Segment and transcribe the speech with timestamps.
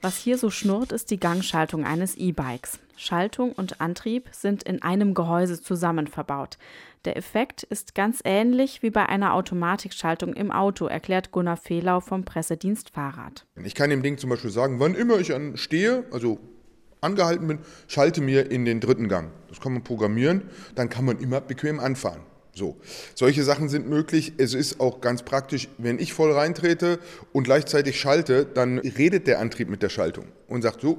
[0.00, 2.78] Was hier so schnurrt, ist die Gangschaltung eines E-Bikes.
[2.96, 6.56] Schaltung und Antrieb sind in einem Gehäuse zusammen verbaut.
[7.04, 12.24] Der Effekt ist ganz ähnlich wie bei einer Automatikschaltung im Auto, erklärt Gunnar Fehlau vom
[12.24, 13.44] Pressedienst Fahrrad.
[13.64, 16.38] Ich kann dem Ding zum Beispiel sagen, wann immer ich stehe, also
[17.00, 17.58] angehalten bin,
[17.88, 19.32] schalte mir in den dritten Gang.
[19.48, 20.42] Das kann man programmieren,
[20.76, 22.20] dann kann man immer bequem anfahren.
[22.58, 22.76] So,
[23.14, 24.32] solche Sachen sind möglich.
[24.36, 26.98] Es ist auch ganz praktisch, wenn ich voll reintrete
[27.32, 30.98] und gleichzeitig schalte, dann redet der Antrieb mit der Schaltung und sagt so,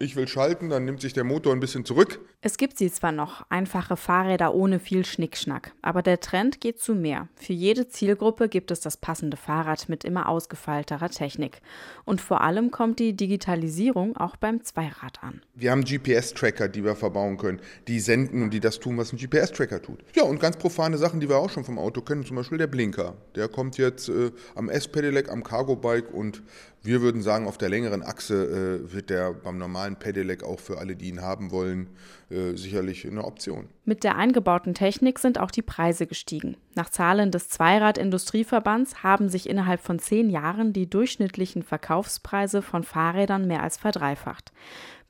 [0.00, 2.20] ich will schalten, dann nimmt sich der Motor ein bisschen zurück.
[2.40, 6.94] Es gibt sie zwar noch, einfache Fahrräder ohne viel Schnickschnack, aber der Trend geht zu
[6.94, 7.28] mehr.
[7.36, 11.60] Für jede Zielgruppe gibt es das passende Fahrrad mit immer ausgefeilterer Technik.
[12.06, 15.42] Und vor allem kommt die Digitalisierung auch beim Zweirad an.
[15.54, 19.18] Wir haben GPS-Tracker, die wir verbauen können, die senden und die das tun, was ein
[19.18, 19.98] GPS-Tracker tut.
[20.14, 22.68] Ja, und ganz profane Sachen, die wir auch schon vom Auto kennen, zum Beispiel der
[22.68, 23.18] Blinker.
[23.34, 26.42] Der kommt jetzt äh, am S-Pedelec, am Cargo-Bike und
[26.82, 30.78] wir würden sagen, auf der längeren Achse äh, wird der beim normalen Pedelec auch für
[30.78, 31.88] alle, die ihn haben wollen,
[32.30, 33.68] äh, sicherlich eine Option.
[33.84, 36.56] Mit der eingebauten Technik sind auch die Preise gestiegen.
[36.74, 43.46] Nach Zahlen des Zweirad-Industrieverbands haben sich innerhalb von zehn Jahren die durchschnittlichen Verkaufspreise von Fahrrädern
[43.46, 44.52] mehr als verdreifacht.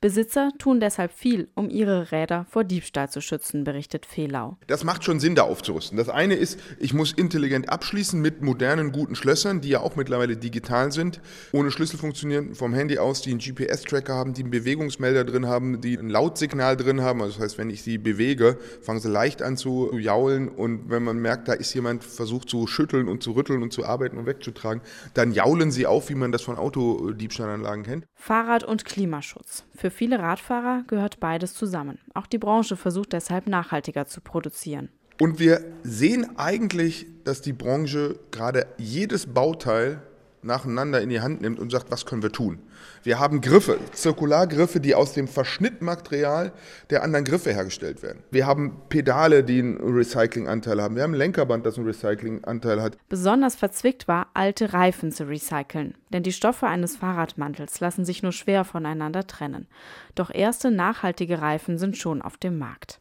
[0.01, 4.57] Besitzer tun deshalb viel, um ihre Räder vor Diebstahl zu schützen, berichtet Fehlau.
[4.65, 5.95] Das macht schon Sinn, da aufzurüsten.
[5.95, 10.37] Das eine ist, ich muss intelligent abschließen mit modernen, guten Schlössern, die ja auch mittlerweile
[10.37, 11.21] digital sind,
[11.51, 15.81] ohne Schlüssel funktionieren, vom Handy aus, die einen GPS-Tracker haben, die einen Bewegungsmelder drin haben,
[15.81, 17.21] die ein Lautsignal drin haben.
[17.21, 21.03] Also das heißt, wenn ich sie bewege, fangen sie leicht an zu jaulen und wenn
[21.03, 24.25] man merkt, da ist jemand versucht zu schütteln und zu rütteln und zu arbeiten und
[24.25, 24.81] wegzutragen,
[25.13, 28.07] dann jaulen sie auf, wie man das von Autodiebstahlanlagen kennt.
[28.15, 29.63] Fahrrad und Klimaschutz.
[29.75, 31.99] Für viele Radfahrer gehört beides zusammen.
[32.13, 34.89] Auch die Branche versucht deshalb nachhaltiger zu produzieren.
[35.19, 40.01] Und wir sehen eigentlich, dass die Branche gerade jedes Bauteil
[40.43, 42.59] nacheinander in die Hand nimmt und sagt, was können wir tun?
[43.03, 46.51] Wir haben Griffe, Zirkulargriffe, die aus dem Verschnittmaterial
[46.89, 48.23] der anderen Griffe hergestellt werden.
[48.31, 50.95] Wir haben Pedale, die einen Recyclinganteil haben.
[50.95, 52.97] Wir haben ein Lenkerband, das einen Recyclinganteil hat.
[53.09, 55.95] Besonders verzwickt war, alte Reifen zu recyceln.
[56.09, 59.67] Denn die Stoffe eines Fahrradmantels lassen sich nur schwer voneinander trennen.
[60.15, 62.99] Doch erste nachhaltige Reifen sind schon auf dem Markt.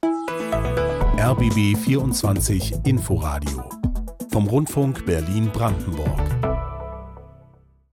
[1.19, 3.69] RBB 24 Inforadio
[4.31, 6.50] vom Rundfunk Berlin-Brandenburg.